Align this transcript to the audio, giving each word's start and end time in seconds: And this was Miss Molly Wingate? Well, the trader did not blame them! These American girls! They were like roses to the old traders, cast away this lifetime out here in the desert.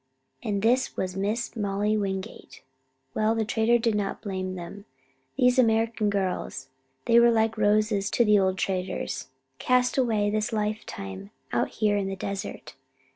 And 0.41 0.63
this 0.63 0.97
was 0.97 1.15
Miss 1.15 1.55
Molly 1.55 1.95
Wingate? 1.95 2.63
Well, 3.13 3.35
the 3.35 3.45
trader 3.45 3.77
did 3.77 3.93
not 3.93 4.19
blame 4.23 4.55
them! 4.55 4.85
These 5.37 5.59
American 5.59 6.09
girls! 6.09 6.69
They 7.05 7.19
were 7.19 7.29
like 7.29 7.55
roses 7.55 8.09
to 8.09 8.25
the 8.25 8.39
old 8.39 8.57
traders, 8.57 9.27
cast 9.59 9.99
away 9.99 10.31
this 10.31 10.51
lifetime 10.51 11.29
out 11.53 11.69
here 11.69 11.97
in 11.97 12.07
the 12.07 12.15
desert. 12.15 12.73